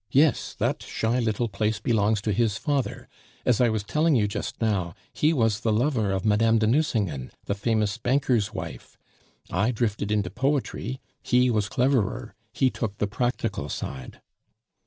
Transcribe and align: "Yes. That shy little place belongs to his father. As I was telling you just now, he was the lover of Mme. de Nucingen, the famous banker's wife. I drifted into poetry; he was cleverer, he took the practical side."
"Yes. 0.09 0.55
That 0.57 0.81
shy 0.81 1.19
little 1.19 1.47
place 1.47 1.79
belongs 1.79 2.21
to 2.21 2.31
his 2.33 2.57
father. 2.57 3.07
As 3.45 3.61
I 3.61 3.69
was 3.69 3.83
telling 3.83 4.15
you 4.15 4.27
just 4.27 4.59
now, 4.59 4.95
he 5.13 5.31
was 5.31 5.59
the 5.59 5.71
lover 5.71 6.11
of 6.11 6.25
Mme. 6.25 6.57
de 6.57 6.65
Nucingen, 6.65 7.29
the 7.45 7.53
famous 7.53 7.99
banker's 7.99 8.51
wife. 8.51 8.97
I 9.51 9.69
drifted 9.69 10.11
into 10.11 10.31
poetry; 10.31 10.99
he 11.21 11.51
was 11.51 11.69
cleverer, 11.69 12.33
he 12.51 12.71
took 12.71 12.97
the 12.97 13.05
practical 13.05 13.69
side." 13.69 14.21